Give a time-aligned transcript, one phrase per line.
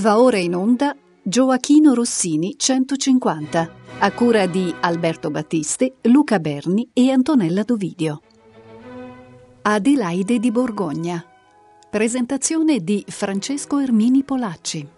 [0.00, 7.10] Va ora in onda Gioachino Rossini 150, a cura di Alberto Battisti, Luca Berni e
[7.10, 8.22] Antonella Dovidio.
[9.60, 11.22] Adelaide di Borgogna.
[11.90, 14.88] Presentazione di Francesco Ermini Polacci.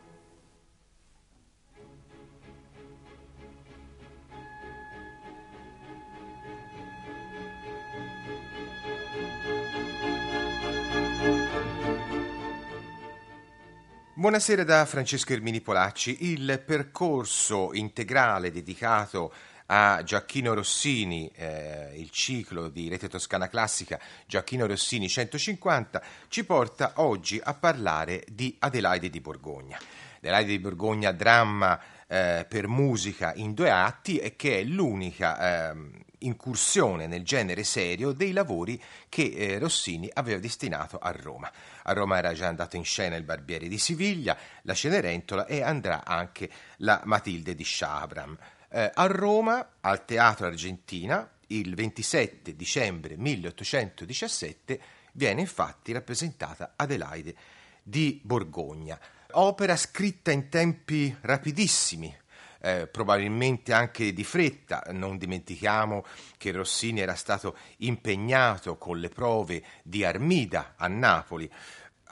[14.22, 16.30] Buonasera da Francesco Ermini Polacci.
[16.30, 19.34] Il percorso integrale dedicato
[19.66, 26.92] a Giacchino Rossini, eh, il ciclo di Rete Toscana Classica Giacchino Rossini 150, ci porta
[26.98, 29.76] oggi a parlare di Adelaide di Borgogna.
[30.18, 36.04] Adelaide di Borgogna, dramma eh, per musica in due atti e che è l'unica eh,
[36.26, 41.50] incursione nel genere serio dei lavori che eh, Rossini aveva destinato a Roma.
[41.82, 46.04] A Roma era già andato in scena il Barbiere di Siviglia, la Cenerentola e andrà
[46.04, 48.36] anche la Matilde di Sciabram.
[48.68, 54.80] Eh, a Roma, al Teatro Argentina, il 27 dicembre 1817
[55.12, 57.34] viene infatti rappresentata Adelaide
[57.82, 58.98] di Borgogna,
[59.32, 62.14] opera scritta in tempi rapidissimi,
[62.62, 64.84] eh, probabilmente anche di fretta.
[64.92, 66.04] Non dimentichiamo
[66.38, 71.50] che Rossini era stato impegnato con le prove di Armida a Napoli.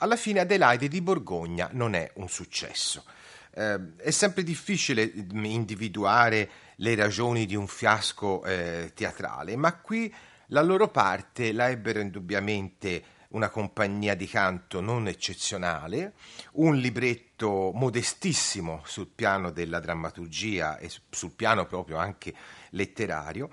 [0.02, 3.04] Alla fine Adelaide di Borgogna non è un successo.
[3.52, 10.12] Eh, è sempre difficile mm, individuare le ragioni di un fiasco eh, teatrale, ma qui
[10.46, 16.14] la loro parte la ebbero indubbiamente una compagnia di canto non eccezionale,
[16.52, 22.34] un libretto modestissimo sul piano della drammaturgia e sul piano proprio anche
[22.70, 23.50] letterario.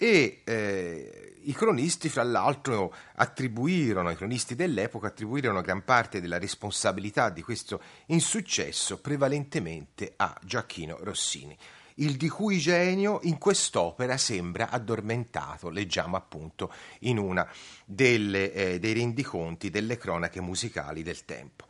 [0.00, 7.30] E eh, i cronisti fra l'altro attribuirono, i cronisti dell'epoca attribuirono gran parte della responsabilità
[7.30, 11.56] di questo insuccesso prevalentemente a Giacchino Rossini
[11.98, 17.48] il di cui genio in quest'opera sembra addormentato, leggiamo appunto in una
[17.84, 21.66] delle, eh, dei rendiconti delle cronache musicali del tempo.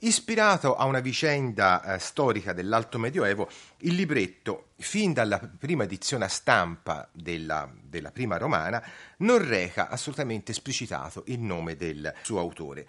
[0.00, 3.48] Ispirato a una vicenda eh, storica dell'Alto Medioevo,
[3.78, 8.80] il libretto, fin dalla prima edizione a stampa della, della prima romana,
[9.18, 12.86] non reca assolutamente esplicitato il nome del suo autore.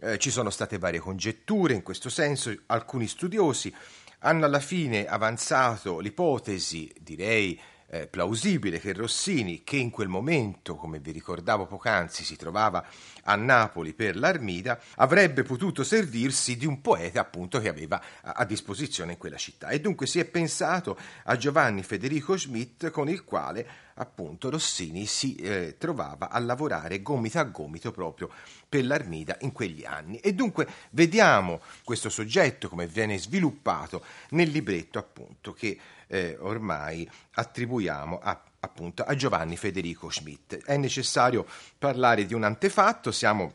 [0.00, 3.72] Eh, ci sono state varie congetture in questo senso, alcuni studiosi
[4.20, 7.58] hanno alla fine avanzato l'ipotesi, direi
[7.90, 12.84] eh, plausibile, che Rossini, che in quel momento, come vi ricordavo poc'anzi, si trovava
[13.24, 18.44] a Napoli per l'Armida, avrebbe potuto servirsi di un poeta appunto che aveva a, a
[18.44, 19.68] disposizione in quella città.
[19.68, 25.34] E dunque si è pensato a Giovanni Federico Schmidt con il quale appunto Rossini si
[25.36, 28.30] eh, trovava a lavorare gomito a gomito proprio
[28.68, 30.18] per l'Armida in quegli anni.
[30.18, 38.18] E dunque vediamo questo soggetto come viene sviluppato nel libretto appunto che eh, ormai attribuiamo
[38.20, 40.56] a appunto a Giovanni Federico Schmidt.
[40.64, 41.46] È necessario
[41.78, 43.52] parlare di un antefatto, siamo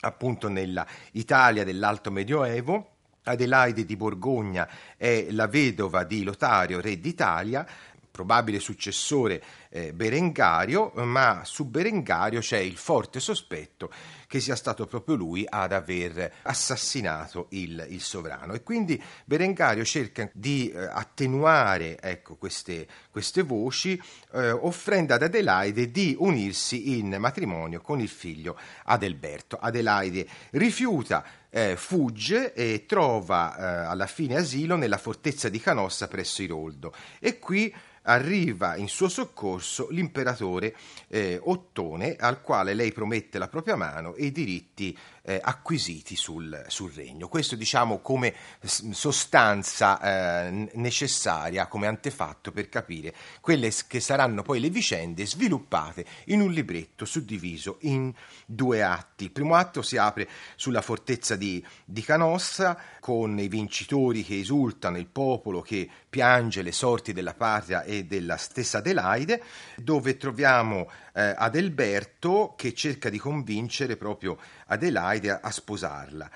[0.00, 2.94] appunto nella Italia dell'Alto Medioevo.
[3.24, 7.66] Adelaide di Borgogna è la vedova di Lotario, re d'Italia,
[8.10, 13.90] probabile successore eh, Berengario, ma su Berengario c'è il forte sospetto
[14.26, 18.52] che sia stato proprio lui ad aver assassinato il, il sovrano.
[18.52, 24.00] E quindi Berengario cerca di eh, attenuare ecco, queste, queste voci,
[24.32, 29.56] eh, offrendo ad Adelaide di unirsi in matrimonio con il figlio Adelberto.
[29.60, 36.42] Adelaide rifiuta eh, fugge e trova eh, alla fine asilo nella fortezza di Canossa presso
[36.42, 39.59] Iroldo e qui arriva in suo soccorso
[39.90, 40.74] l'imperatore
[41.08, 46.64] eh, Ottone al quale lei promette la propria mano e i diritti eh, acquisiti sul,
[46.68, 47.28] sul, regno.
[47.28, 50.00] Questo diciamo come sostanza
[50.46, 56.50] eh, necessaria, come antefatto per capire quelle che saranno poi le vicende sviluppate in un
[56.50, 58.12] libretto suddiviso in
[58.46, 59.24] due atti.
[59.24, 64.98] Il primo atto si apre sulla fortezza di, di Canossa con i vincitori che esultano,
[64.98, 69.42] il popolo che piange le sorti della patria e della stessa Adelaide,
[69.76, 74.38] dove troviamo eh, Adelberto che cerca di convincere proprio
[74.70, 76.30] Adelaide a, sposarla.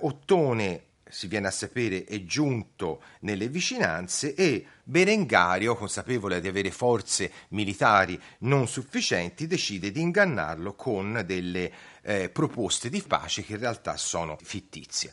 [0.00, 7.30] Ottone si viene a sapere, è giunto nelle vicinanze e Berengario, consapevole di avere forze
[7.48, 11.72] militari non sufficienti, decide di ingannarlo con delle
[12.02, 15.12] eh, proposte di pace che in realtà sono fittizie.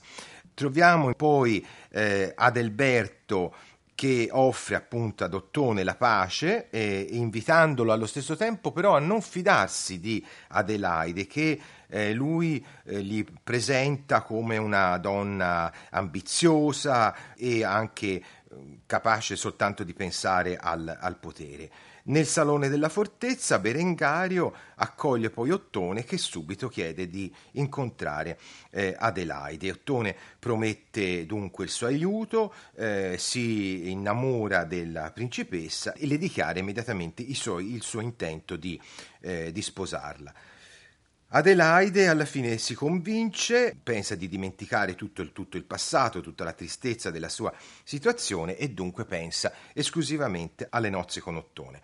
[0.53, 3.53] Troviamo poi eh, Adelberto
[3.97, 9.23] che offre appunto ad Ottone la pace, eh, invitandolo allo stesso tempo però a non
[9.23, 18.07] fidarsi di Adelaide, che eh, lui eh, gli presenta come una donna ambiziosa e anche
[18.07, 18.23] eh,
[18.85, 21.69] capace soltanto di pensare al, al potere.
[22.07, 28.39] Nel salone della fortezza Berengario accoglie poi Ottone che subito chiede di incontrare
[28.69, 29.71] eh, Adelaide.
[29.71, 37.25] Ottone promette dunque il suo aiuto, eh, si innamora della principessa e le dichiara immediatamente
[37.33, 38.79] suoi, il suo intento di,
[39.19, 40.33] eh, di sposarla.
[41.29, 46.53] Adelaide alla fine si convince, pensa di dimenticare tutto il, tutto il, passato, tutta la
[46.53, 47.53] tristezza della sua
[47.83, 51.81] situazione e dunque pensa esclusivamente alle nozze con Ottone.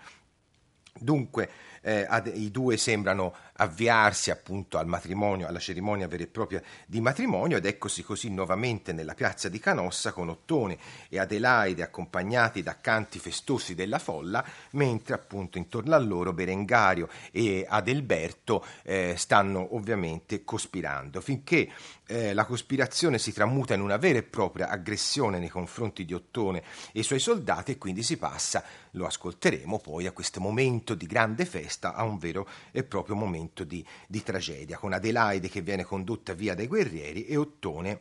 [0.98, 1.50] Dunque
[1.81, 7.57] eh, i due sembrano avviarsi appunto al matrimonio, alla cerimonia vera e propria di matrimonio
[7.57, 10.77] ed eccosi così nuovamente nella piazza di Canossa con Ottone
[11.09, 17.65] e Adelaide accompagnati da canti festosi della folla, mentre appunto intorno a loro Berengario e
[17.67, 21.69] Adelberto eh, stanno ovviamente cospirando, finché
[22.07, 26.63] eh, la cospirazione si tramuta in una vera e propria aggressione nei confronti di Ottone
[26.91, 31.05] e i suoi soldati e quindi si passa, lo ascolteremo poi, a questo momento di
[31.05, 35.61] grande festa, a un vero e proprio momento momento di, di tragedia, con Adelaide che
[35.61, 38.00] viene condotta via dai guerrieri e Ottone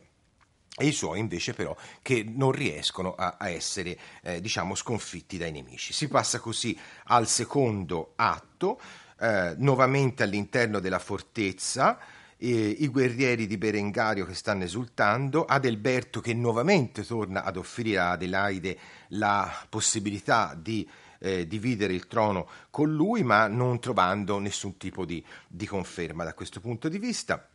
[0.75, 5.51] e i suoi invece però che non riescono a, a essere eh, diciamo sconfitti dai
[5.51, 5.93] nemici.
[5.93, 8.81] Si passa così al secondo atto,
[9.19, 11.99] eh, nuovamente all'interno della fortezza,
[12.37, 18.11] eh, i guerrieri di Berengario che stanno esultando, Adelberto che nuovamente torna ad offrire a
[18.11, 18.77] Adelaide
[19.09, 20.89] la possibilità di
[21.23, 26.33] eh, dividere il trono con lui, ma non trovando nessun tipo di, di conferma da
[26.33, 27.47] questo punto di vista.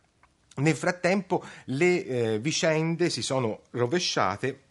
[0.55, 4.63] Nel frattempo le eh, vicende si sono rovesciate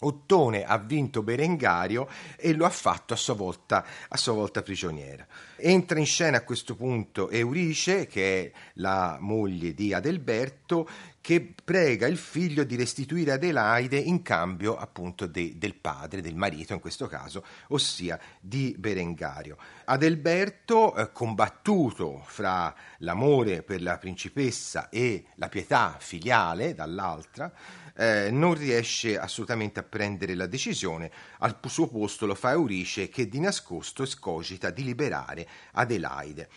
[0.00, 5.26] Ottone ha vinto Berengario e lo ha fatto a sua, volta, a sua volta prigioniera.
[5.56, 10.88] Entra in scena a questo punto Eurice, che è la moglie di Adelberto,
[11.24, 16.74] che prega il figlio di restituire Adelaide in cambio appunto de, del padre, del marito
[16.74, 19.56] in questo caso, ossia di Berengario.
[19.86, 27.50] Adelberto, eh, combattuto fra l'amore per la principessa e la pietà filiale dall'altra,
[27.96, 33.30] eh, non riesce assolutamente a prendere la decisione, al suo posto lo fa Eurice che
[33.30, 36.50] di nascosto escogita di liberare Adelaide.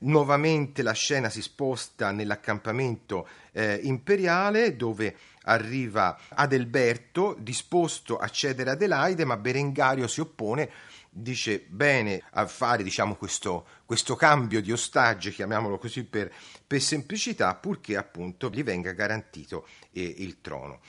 [0.00, 9.24] Nuovamente la scena si sposta nell'accampamento eh, imperiale dove arriva Adelberto disposto a cedere Adelaide
[9.24, 10.70] ma Berengario si oppone
[11.10, 16.32] dice bene a fare diciamo, questo, questo, cambio di ostaggi, chiamiamolo così per,
[16.66, 20.80] per, semplicità, purché appunto gli venga garantito eh, il trono.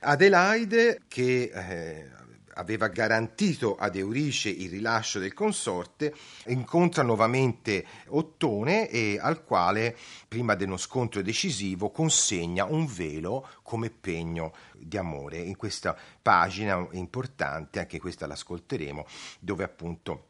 [0.00, 2.10] Adelaide, che eh,
[2.54, 6.14] aveva garantito ad Eurice il rilascio del consorte,
[6.46, 9.96] incontra nuovamente Ottone e al quale,
[10.28, 15.38] prima dello scontro decisivo, consegna un velo come pegno di amore.
[15.38, 19.06] In questa pagina importante, anche questa l'ascolteremo,
[19.40, 20.28] dove appunto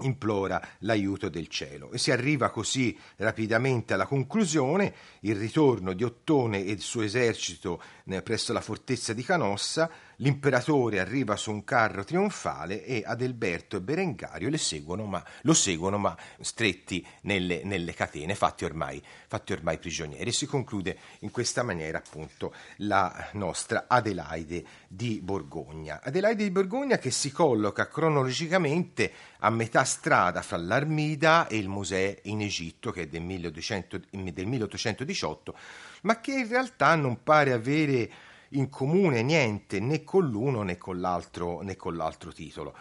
[0.00, 6.64] implora l'aiuto del cielo e si arriva così rapidamente alla conclusione il ritorno di Ottone
[6.64, 7.80] e il suo esercito
[8.22, 14.48] presso la fortezza di Canossa l'imperatore arriva su un carro trionfale e Adelberto e Berengario
[14.56, 20.28] seguono, ma, lo seguono ma stretti nelle, nelle catene fatti ormai, fatti ormai prigionieri.
[20.28, 26.00] E si conclude in questa maniera appunto la nostra Adelaide di Borgogna.
[26.02, 32.20] Adelaide di Borgogna che si colloca cronologicamente a metà strada fra l'Armida e il Mosè
[32.24, 35.54] in Egitto, che è del, 1200, del 1818,
[36.06, 38.10] ma che in realtà non pare avere
[38.50, 42.74] in comune niente né con l'uno né con l'altro, né con l'altro titolo.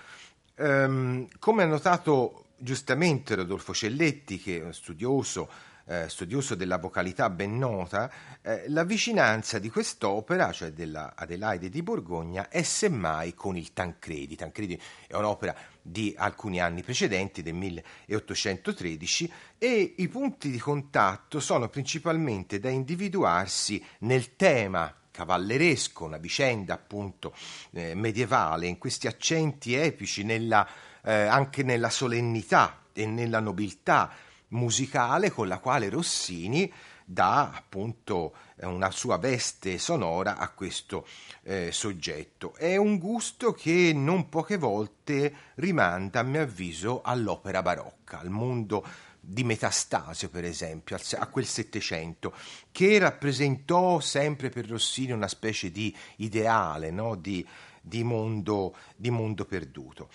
[0.57, 5.49] Um, come ha notato giustamente Rodolfo Celletti, che è uno studioso
[5.85, 8.11] eh, studioso della vocalità ben nota,
[8.41, 14.35] eh, la vicinanza di quest'opera, cioè della Adelaide di Borgogna, è semmai con il Tancredi.
[14.35, 21.69] Tancredi è un'opera di alcuni anni precedenti, del 1813, e i punti di contatto sono
[21.69, 27.33] principalmente da individuarsi nel tema cavalleresco, una vicenda appunto
[27.71, 30.67] eh, medievale, in questi accenti epici, nella,
[31.03, 34.11] eh, anche nella solennità e nella nobiltà
[34.55, 36.71] musicale con la quale Rossini
[37.05, 41.05] dà appunto una sua veste sonora a questo
[41.43, 42.55] eh, soggetto.
[42.55, 48.83] È un gusto che non poche volte rimanda, a mio avviso, all'opera barocca, al mondo
[49.19, 52.33] di Metastasio, per esempio, a quel Settecento,
[52.71, 57.15] che rappresentò sempre per Rossini una specie di ideale, no?
[57.15, 57.45] di,
[57.81, 60.09] di mondo, di mondo perduto.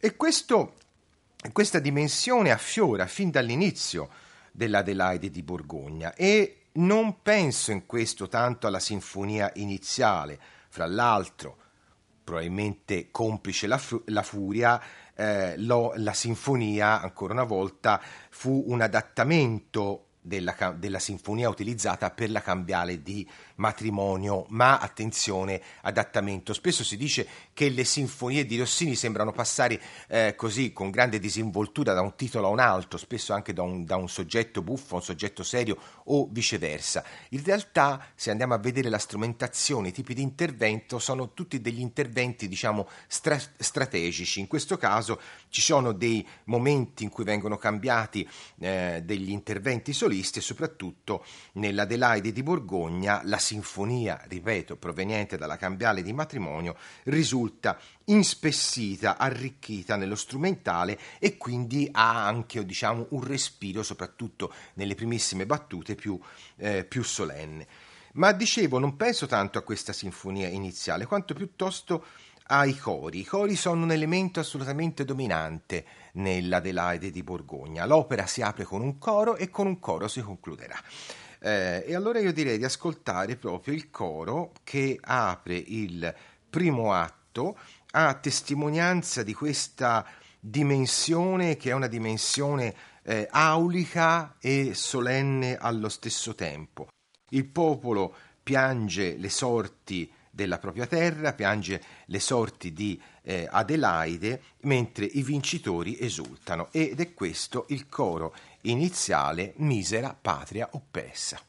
[0.00, 0.74] E questo,
[1.52, 4.08] questa dimensione affiora fin dall'inizio
[4.52, 11.58] dell'Adelaide di Borgogna e non penso in questo tanto alla sinfonia iniziale, fra l'altro
[12.24, 14.80] probabilmente complice la, fu- la furia,
[15.14, 22.30] eh, lo, la sinfonia, ancora una volta, fu un adattamento della, della, sinfonia utilizzata per
[22.30, 26.54] la cambiale di matrimonio, ma attenzione, adattamento.
[26.54, 29.78] Spesso si dice che le sinfonie di Rossini sembrano passare
[30.08, 33.84] eh, così con grande disinvoltura da un titolo a un altro, spesso anche da un,
[33.84, 37.04] da un, soggetto buffo a un soggetto serio o viceversa.
[37.30, 41.80] In realtà, se andiamo a vedere la strumentazione, i tipi di intervento, sono tutti degli
[41.80, 44.40] interventi, diciamo, stra- strategici.
[44.40, 45.20] In questo caso
[45.54, 52.32] ci sono dei momenti in cui vengono cambiati eh, degli interventi solisti e soprattutto nell'Adelaide
[52.32, 60.98] di Borgogna la sinfonia, ripeto, proveniente dalla cambiale di matrimonio, risulta inspessita, arricchita nello strumentale
[61.20, 66.18] e quindi ha anche diciamo, un respiro, soprattutto nelle primissime battute, più,
[66.56, 67.66] eh, più solenne.
[68.14, 72.04] Ma dicevo, non penso tanto a questa sinfonia iniziale, quanto piuttosto
[72.48, 73.20] ai cori.
[73.20, 75.84] I cori sono un elemento assolutamente dominante
[76.14, 77.86] nell'Adelaide di Borgogna.
[77.86, 80.76] L'opera si apre con un coro e con un coro si concluderà.
[81.40, 86.14] Eh, e allora io direi di ascoltare proprio il coro che apre il
[86.48, 87.58] primo atto
[87.92, 90.06] a testimonianza di questa
[90.38, 96.88] dimensione che è una dimensione eh, aulica e solenne allo stesso tempo.
[97.30, 105.04] Il popolo piange le sorti della propria terra, piange le sorti di eh, Adelaide, mentre
[105.04, 111.40] i vincitori esultano ed è questo il coro iniziale Misera patria oppressa.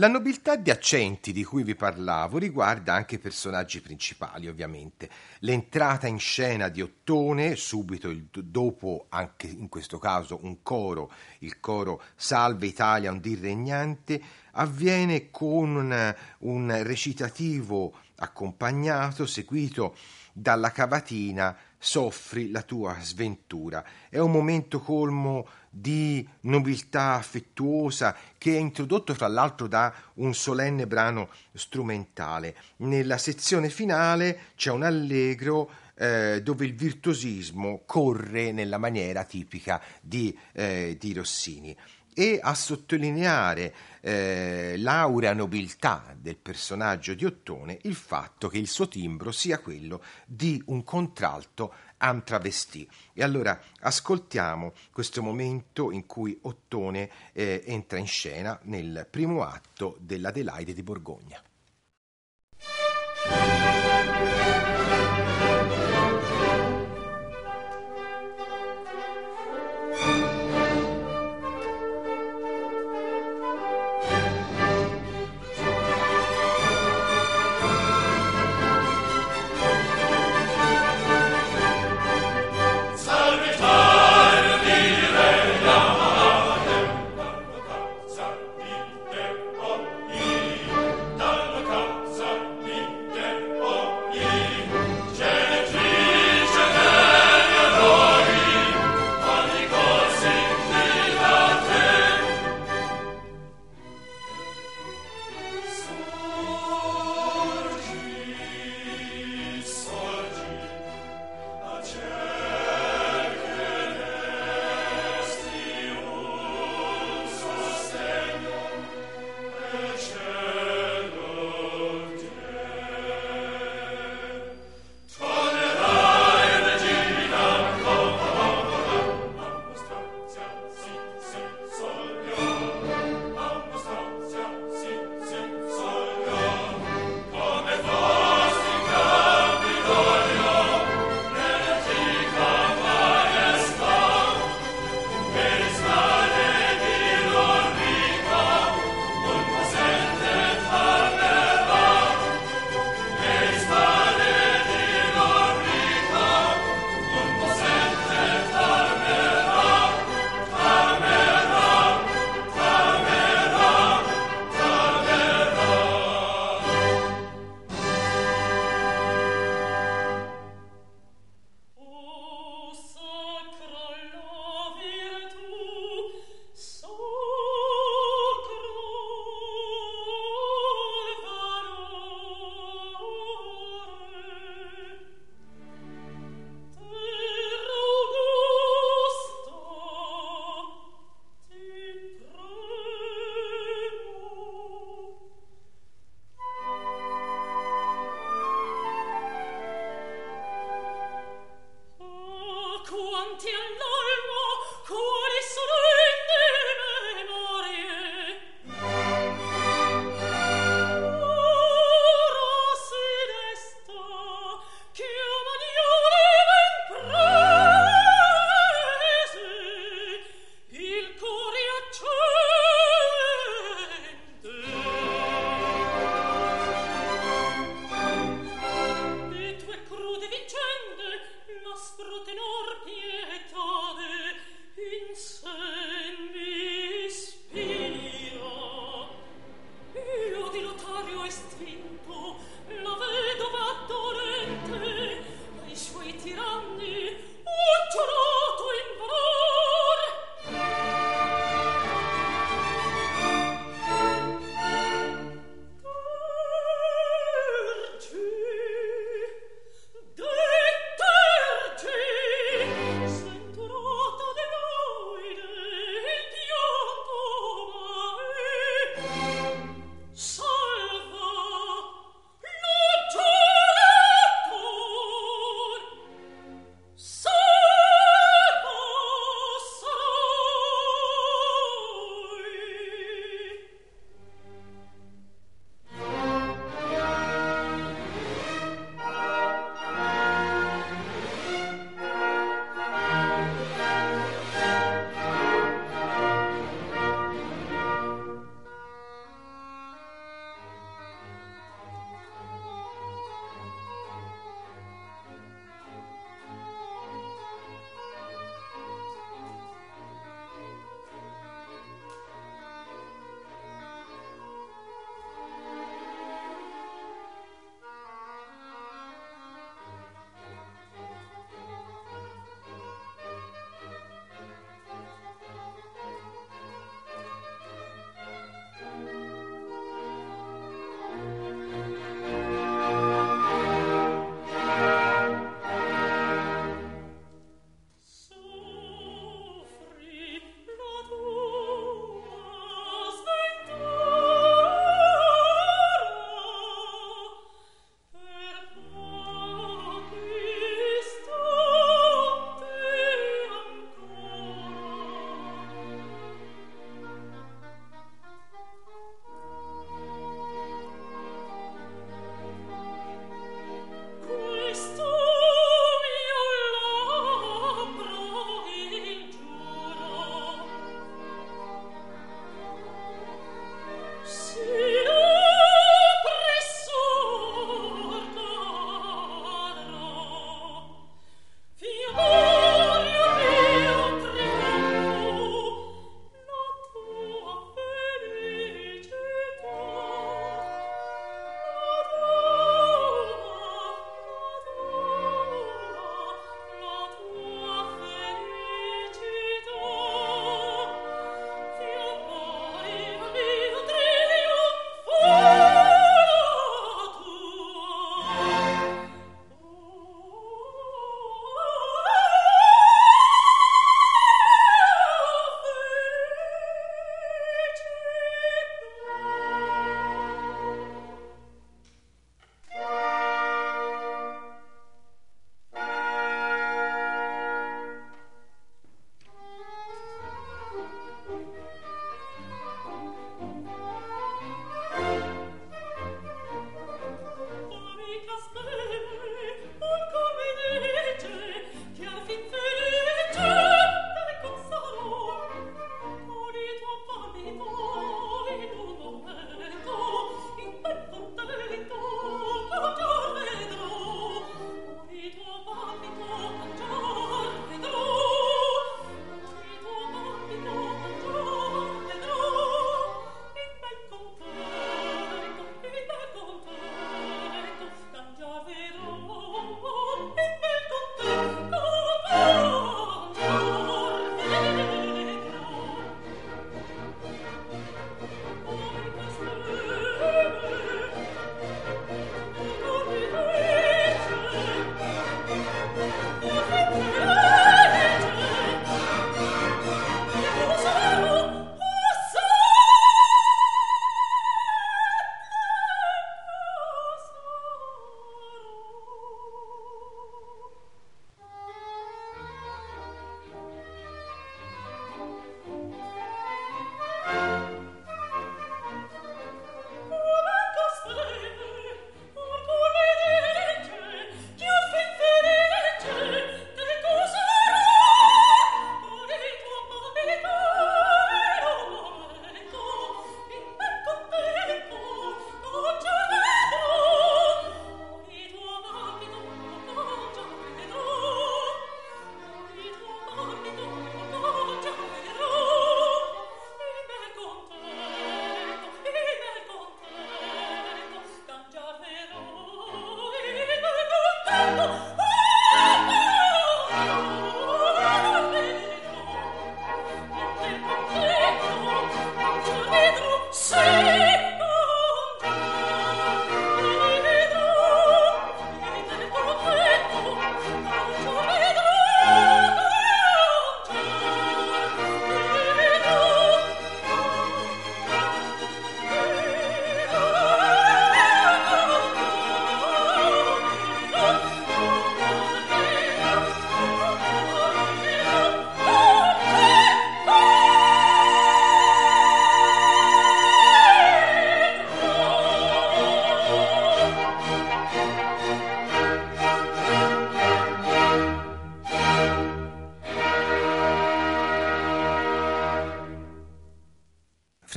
[0.00, 5.10] La nobiltà di accenti di cui vi parlavo riguarda anche i personaggi principali, ovviamente.
[5.40, 11.60] L'entrata in scena di Ottone, subito il, dopo, anche in questo caso, un coro, il
[11.60, 19.94] coro Salve Italia, un dir regnante, avviene con un, un recitativo accompagnato, seguito
[20.32, 23.82] dalla cavatina soffri la tua sventura.
[24.10, 30.86] È un momento colmo di nobiltà affettuosa che è introdotto fra l'altro da un solenne
[30.86, 32.54] brano strumentale.
[32.76, 40.36] Nella sezione finale c'è un allegro eh, dove il virtuosismo corre nella maniera tipica di,
[40.52, 41.74] eh, di Rossini.
[42.14, 48.88] E a sottolineare eh, l'aurea nobiltà del personaggio di Ottone il fatto che il suo
[48.88, 52.88] timbro sia quello di un contralto am travestì.
[53.12, 59.96] E allora ascoltiamo questo momento in cui Ottone eh, entra in scena nel primo atto
[60.00, 61.42] dell'Adelaide di Borgogna.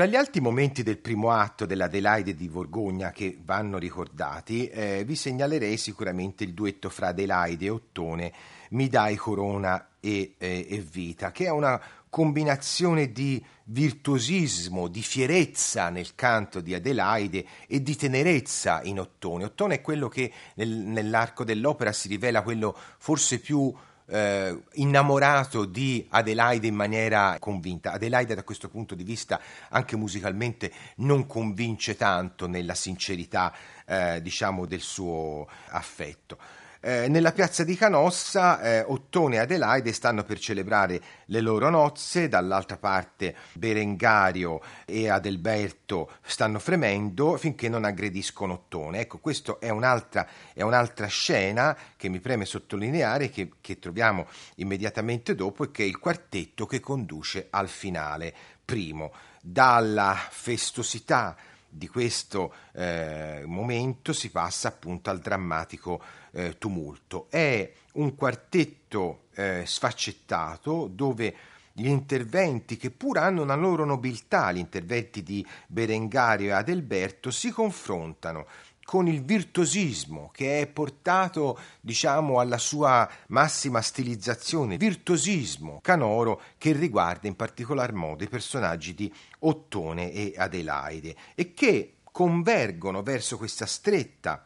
[0.04, 5.16] Fra gli altri momenti del primo atto dell'Adelaide di Borgogna che vanno ricordati, eh, vi
[5.16, 8.34] segnalerei sicuramente il duetto fra Adelaide e Ottone,
[8.72, 15.88] Mi dai corona e, e, e vita, che è una combinazione di virtuosismo, di fierezza
[15.88, 19.46] nel canto di Adelaide e di tenerezza in Ottone.
[19.46, 23.74] Ottone è quello che nel, nell'arco dell'opera si rivela quello forse più
[24.08, 27.92] eh, innamorato di Adelaide in maniera convinta.
[27.92, 29.40] Adelaide da questo punto di vista
[29.70, 33.54] anche musicalmente non convince tanto nella sincerità
[33.86, 36.38] eh, diciamo del suo affetto.
[36.86, 42.28] Eh, nella piazza di Canossa eh, Ottone e Adelaide stanno per celebrare le loro nozze,
[42.28, 49.00] dall'altra parte Berengario e Adelberto stanno fremendo finché non aggrediscono Ottone.
[49.00, 55.36] Ecco, questa è un'altra, è un'altra scena che mi preme sottolineare, che, che troviamo immediatamente
[55.36, 58.34] dopo e che è il quartetto che conduce al finale
[58.66, 59.14] primo.
[59.42, 61.34] Dalla festosità
[61.74, 67.28] di questo eh, momento si passa appunto al drammatico eh, tumulto.
[67.30, 71.36] È un quartetto eh, sfaccettato dove
[71.74, 77.50] gli interventi che pur hanno una loro nobiltà, gli interventi di Berengario e Adelberto, si
[77.50, 78.46] confrontano
[78.84, 87.28] con il virtuosismo che è portato, diciamo, alla sua massima stilizzazione, virtuosismo canoro che riguarda
[87.28, 94.46] in particolar modo i personaggi di Ottone e Adelaide e che convergono verso questa stretta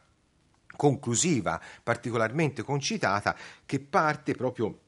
[0.74, 4.78] conclusiva particolarmente concitata che parte proprio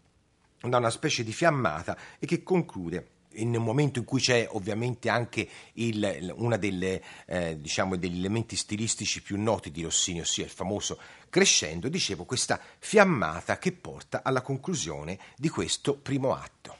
[0.61, 5.09] da una specie di fiammata e che conclude in un momento in cui c'è ovviamente
[5.09, 11.89] anche uno eh, diciamo, degli elementi stilistici più noti di Rossini, ossia il famoso crescendo,
[11.89, 16.79] dicevo, questa fiammata che porta alla conclusione di questo primo atto.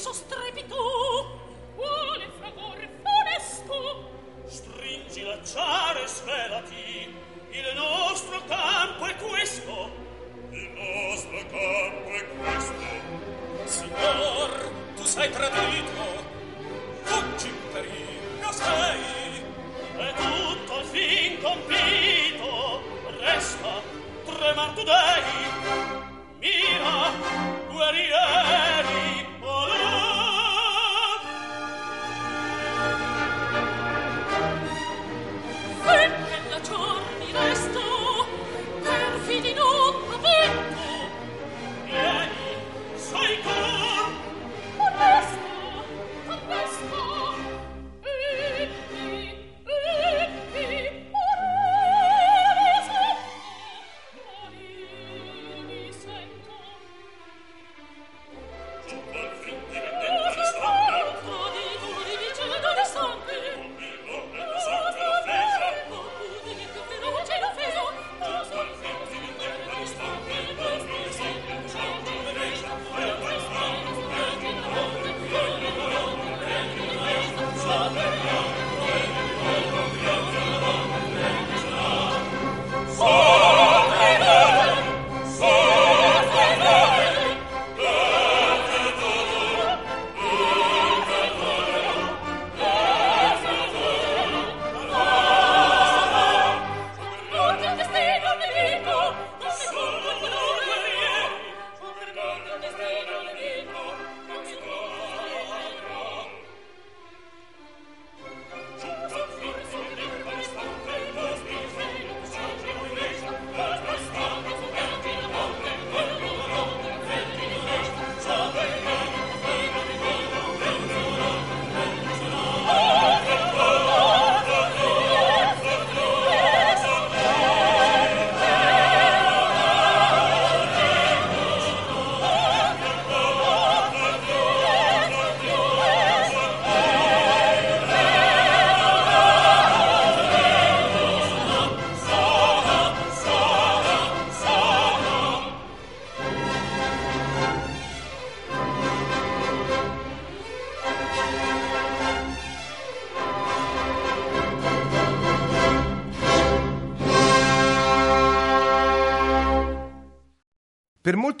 [0.00, 1.38] viso strepito.
[1.76, 4.10] Quale fragor funesto
[4.46, 7.14] stringi l'acciare e svelati.
[7.50, 9.90] Il nostro campo è questo.
[10.52, 12.74] Il nostro campo è questo.
[13.64, 16.28] Signor tu sei tradito.
[17.02, 19.44] Fuggi per pericolo sei.
[19.96, 22.82] È tutto al fin compito.
[23.18, 23.82] Resta
[24.24, 25.39] tremar tu dei.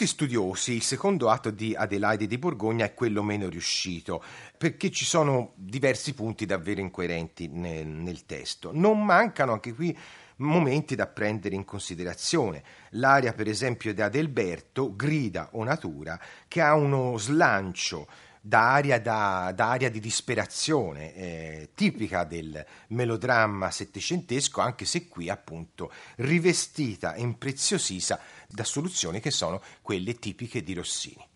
[0.00, 4.24] Molti studiosi il secondo atto di Adelaide di Borgogna è quello meno riuscito,
[4.56, 8.70] perché ci sono diversi punti davvero incoerenti nel, nel testo.
[8.72, 9.94] Non mancano anche qui
[10.36, 12.62] momenti da prendere in considerazione.
[12.92, 18.06] L'aria, per esempio, di Adelberto, Grida o Natura, che ha uno slancio
[18.40, 25.28] da aria, da, da aria di disperazione, eh, tipica del melodramma settecentesco, anche se qui
[25.28, 28.18] appunto rivestita e impreziosita
[28.50, 31.29] da soluzioni che sono quelle tipiche di Rossini.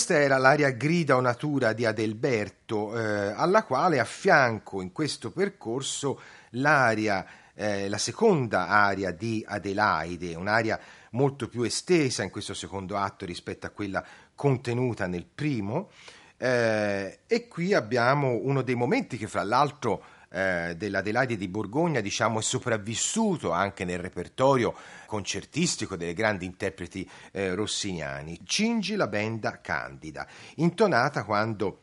[0.00, 6.18] Questa era l'aria Grida o Natura di Adelberto, eh, alla quale affianco in questo percorso
[6.52, 10.80] l'aria, eh, la seconda aria di Adelaide, un'aria
[11.10, 14.02] molto più estesa in questo secondo atto rispetto a quella
[14.34, 15.90] contenuta nel primo.
[16.38, 22.38] Eh, e qui abbiamo uno dei momenti che fra l'altro eh, dell'Adelaide di Borgogna diciamo,
[22.38, 24.74] è sopravvissuto anche nel repertorio
[25.06, 28.40] concertistico delle grandi interpreti eh, rossiniani.
[28.44, 30.26] Cingi la benda candida,
[30.56, 31.82] intonata quando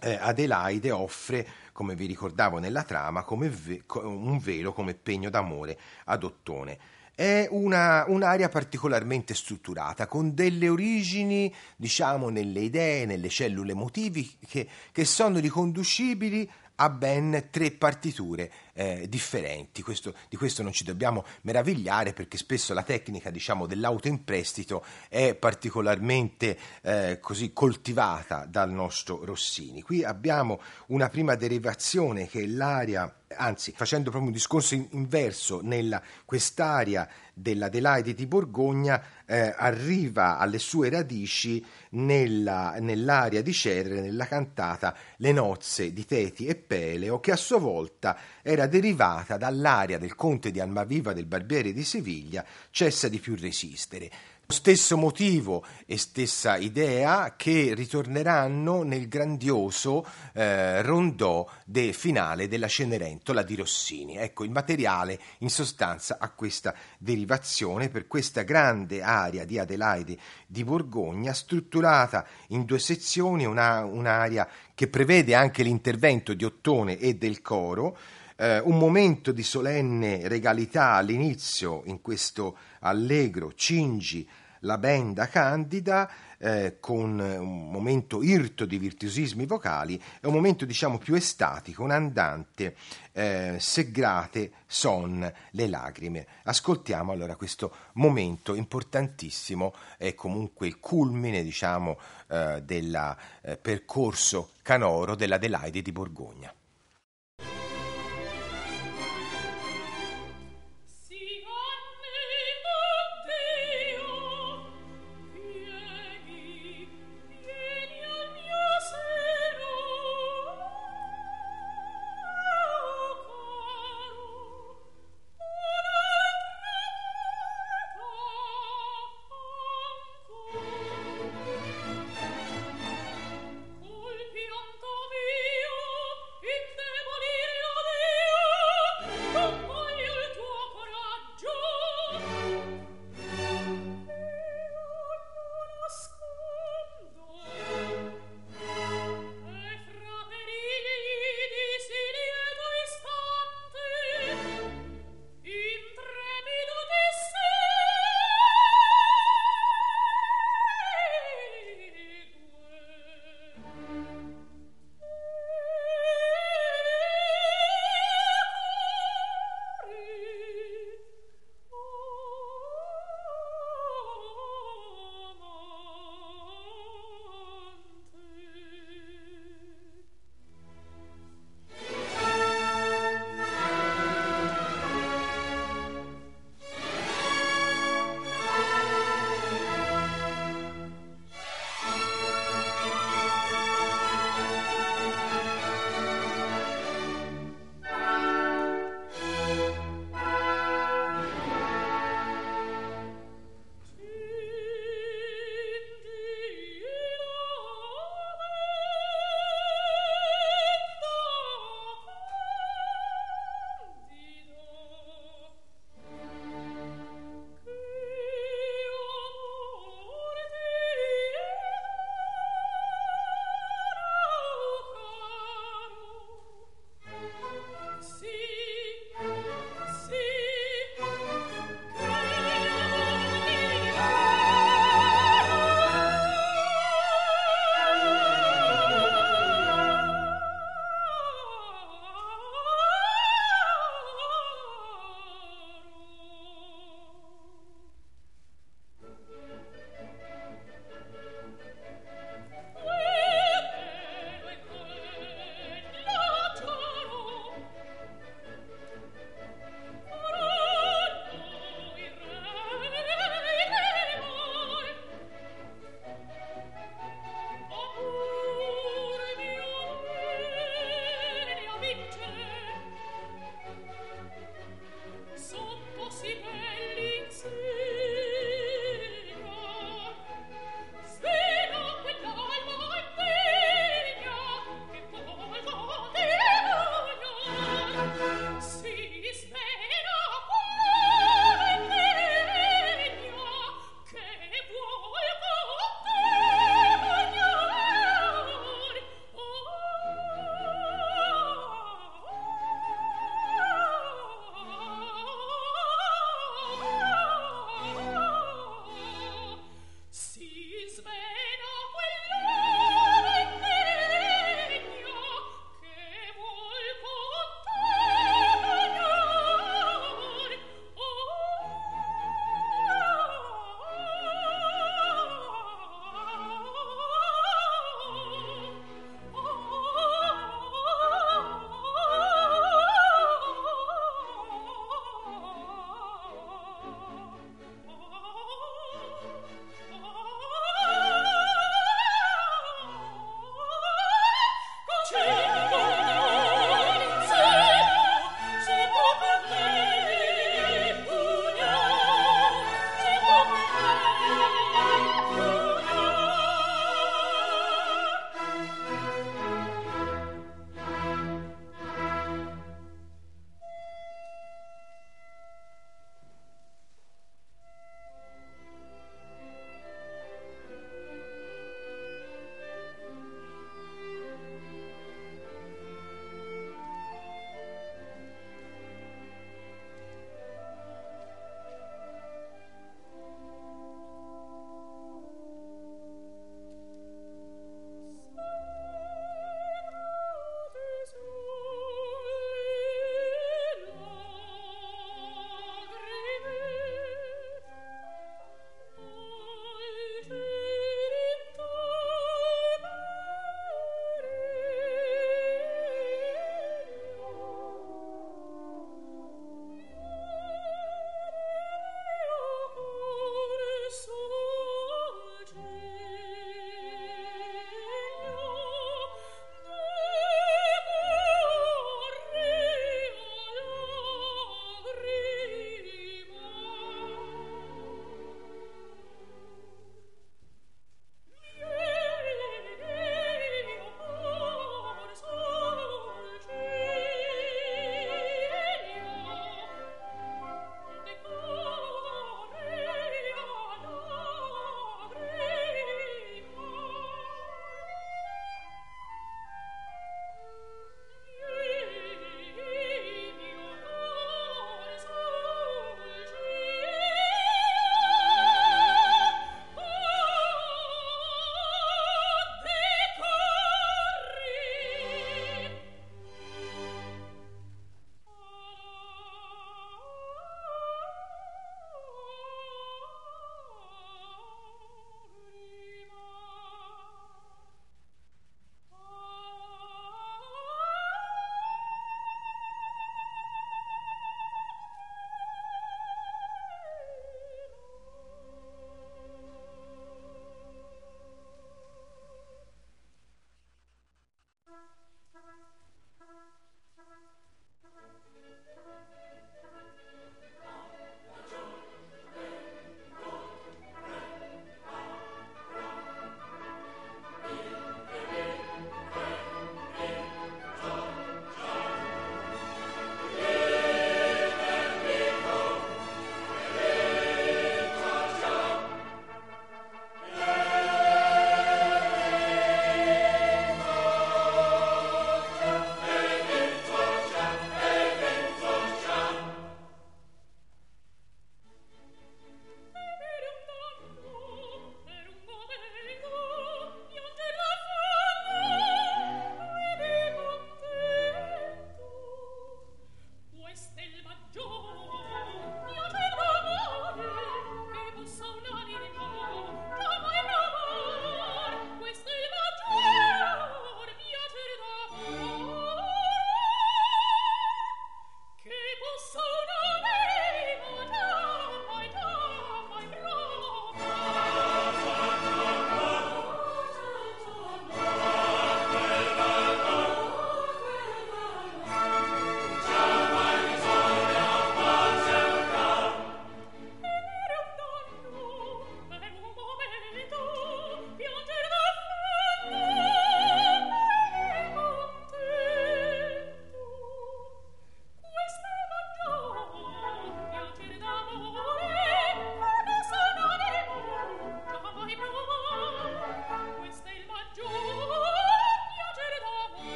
[0.00, 6.24] eh, Adelaide offre, come vi ricordavo nella trama, ve- un velo come pegno d'amore ad
[6.24, 6.78] Ottone
[7.20, 14.66] è una, un'area particolarmente strutturata, con delle origini, diciamo, nelle idee, nelle cellule emotivi che,
[14.90, 16.50] che sono riconducibili
[16.80, 19.82] ha ben tre partiture eh, differenti.
[19.82, 24.84] Questo, di questo non ci dobbiamo meravigliare perché spesso la tecnica diciamo, dell'auto in prestito
[25.08, 29.82] è particolarmente eh, così coltivata dal nostro Rossini.
[29.82, 36.02] Qui abbiamo una prima derivazione che è l'aria anzi facendo proprio un discorso inverso nella
[36.24, 44.94] quest'area dell'Adelaide di Borgogna eh, arriva alle sue radici nella, nell'area di Cerre, nella cantata
[45.16, 50.50] Le nozze di Teti e Peleo, che a sua volta era derivata dall'area del conte
[50.50, 54.10] di Almaviva del Barbiere di Siviglia, cessa di più resistere.
[54.50, 63.42] Stesso motivo e stessa idea che ritorneranno nel grandioso eh, rondò de finale della Cenerentola
[63.42, 64.16] di Rossini.
[64.16, 70.64] Ecco, il materiale in sostanza ha questa derivazione per questa grande area di Adelaide di
[70.64, 77.40] Borgogna, strutturata in due sezioni, una, un'area che prevede anche l'intervento di Ottone e del
[77.40, 77.96] coro,
[78.40, 84.26] eh, un momento di solenne regalità all'inizio in questo allegro Cingi
[84.60, 90.96] la benda candida eh, con un momento irto di virtuosismi vocali e un momento diciamo
[90.98, 92.76] più estatico, un andante
[93.12, 96.26] eh, segrate son le lacrime.
[96.44, 105.14] Ascoltiamo allora questo momento importantissimo e comunque il culmine diciamo eh, del eh, percorso canoro
[105.14, 106.54] dell'Adelaide di Borgogna.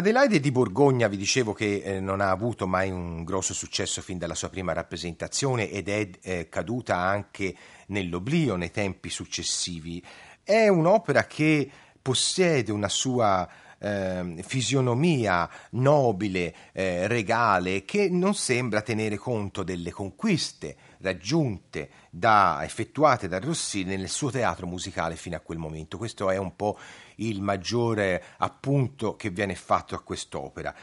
[0.00, 4.16] Adelaide di Borgogna, vi dicevo che eh, non ha avuto mai un grosso successo fin
[4.16, 7.54] dalla sua prima rappresentazione ed è eh, caduta anche
[7.88, 10.02] nell'oblio nei tempi successivi.
[10.42, 11.70] È un'opera che
[12.00, 13.46] possiede una sua
[13.78, 23.28] eh, fisionomia nobile, eh, regale, che non sembra tenere conto delle conquiste raggiunte da, effettuate
[23.28, 25.98] da Rossini nel suo teatro musicale fino a quel momento.
[25.98, 26.78] Questo è un po'
[27.20, 30.74] il maggiore appunto che viene fatto a quest'opera,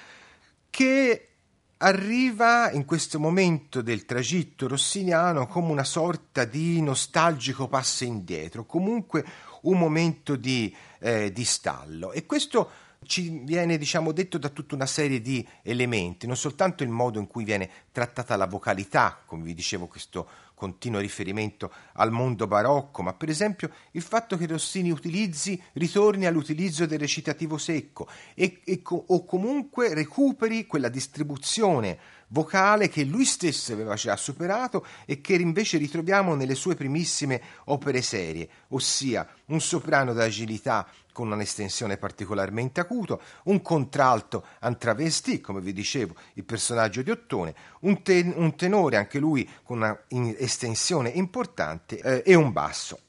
[0.69, 1.27] che
[1.77, 9.23] arriva in questo momento del tragitto rossiniano come una sorta di nostalgico passo indietro, comunque
[9.61, 12.11] un momento di, eh, di stallo.
[12.11, 12.69] E questo
[13.05, 17.27] ci viene diciamo, detto da tutta una serie di elementi, non soltanto il modo in
[17.27, 20.27] cui viene trattata la vocalità, come vi dicevo questo
[20.57, 26.87] continuo riferimento al mondo barocco, ma per esempio il fatto che Rossini utilizzi, ritorni all'utilizzo
[26.87, 31.99] del recitativo secco e, e, o comunque recuperi quella distribuzione
[32.29, 38.01] vocale che lui stesso aveva già superato e che invece ritroviamo nelle sue primissime opere
[38.01, 46.13] serie, ossia un soprano d'agilità con un'estensione particolarmente acuto, un contralto antravesti, come vi dicevo,
[46.33, 49.99] il personaggio di Ottone, un, ten- un tenore anche lui con una
[50.37, 52.99] estensione importante eh, e un basso.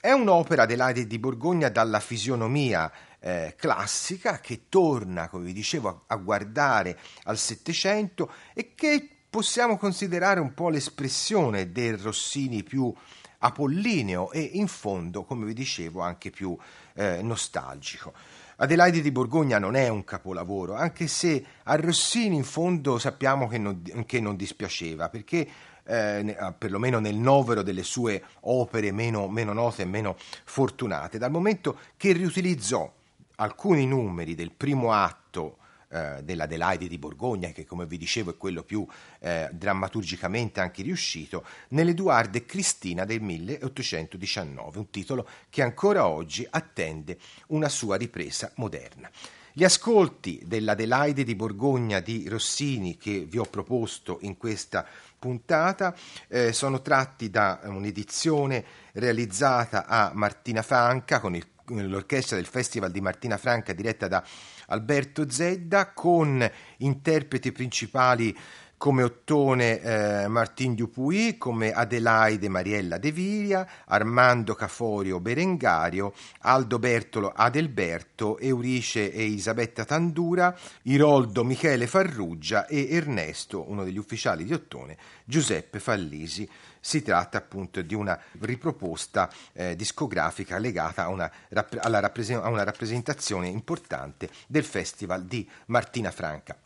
[0.00, 2.90] È un'opera dell'Aide di Borgogna dalla fisionomia
[3.22, 9.78] eh, classica che torna, come vi dicevo, a, a guardare al Settecento e che possiamo
[9.78, 12.92] considerare un po' l'espressione del Rossini più
[13.38, 16.56] apollineo e in fondo, come vi dicevo, anche più
[16.94, 18.12] eh, nostalgico.
[18.56, 23.58] Adelaide di Borgogna non è un capolavoro, anche se a Rossini in fondo sappiamo che
[23.58, 25.48] non, che non dispiaceva, perché
[25.84, 31.30] eh, ah, perlomeno nel novero delle sue opere meno, meno note e meno fortunate, dal
[31.30, 32.92] momento che riutilizzò
[33.42, 38.62] alcuni numeri del primo atto eh, dell'Adelaide di Borgogna, che come vi dicevo è quello
[38.62, 38.86] più
[39.20, 47.18] eh, drammaturgicamente anche riuscito, nell'Eduardo Cristina del 1819, un titolo che ancora oggi attende
[47.48, 49.10] una sua ripresa moderna.
[49.52, 54.86] Gli ascolti dell'Adelaide di Borgogna di Rossini che vi ho proposto in questa
[55.18, 55.94] puntata
[56.28, 63.00] eh, sono tratti da un'edizione realizzata a Martina Franca con il l'orchestra del Festival di
[63.00, 64.22] Martina Franca diretta da
[64.66, 66.48] Alberto Zedda con
[66.78, 68.36] interpreti principali
[68.82, 77.32] come Ottone eh, Martin Dupuy, come Adelaide Mariella De Viria, Armando Caforio Berengario, Aldo Bertolo
[77.32, 84.96] Adelberto, Eurice e Isabetta Tandura, Iroldo Michele Farruggia e Ernesto, uno degli ufficiali di Ottone,
[85.24, 86.48] Giuseppe Fallisi.
[86.84, 94.28] Si tratta appunto di una riproposta eh, discografica legata a una, a una rappresentazione importante
[94.48, 96.56] del Festival di Martina Franca.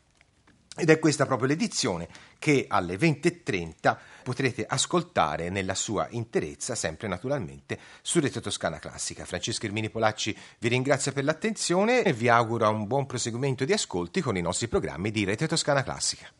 [0.79, 2.07] Ed è questa proprio l'edizione
[2.39, 9.25] che alle 20.30 potrete ascoltare nella sua interezza, sempre naturalmente, su Rete Toscana Classica.
[9.25, 14.21] Francesco Ermini Polacci vi ringrazia per l'attenzione e vi auguro un buon proseguimento di ascolti
[14.21, 16.31] con i nostri programmi di Rete Toscana Classica.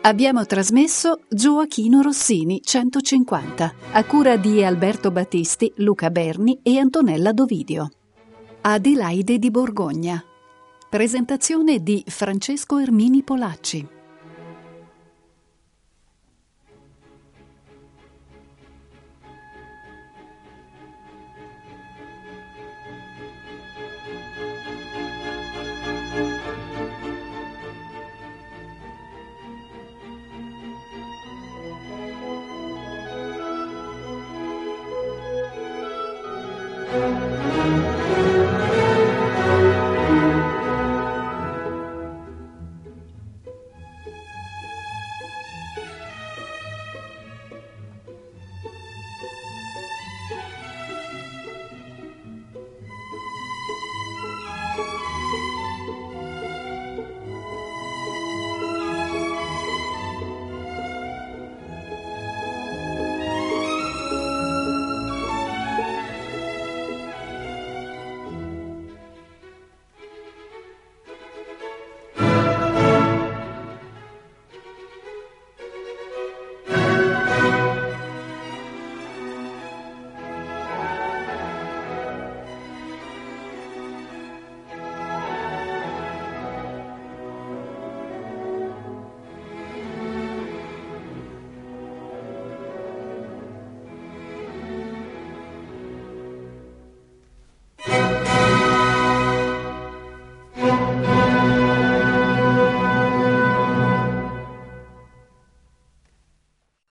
[0.00, 7.90] Abbiamo trasmesso Gioachino Rossini 150 a cura di Alberto Battisti, Luca Berni e Antonella Dovidio.
[8.60, 10.22] Adelaide di Borgogna.
[10.88, 13.97] Presentazione di Francesco Ermini Polacci.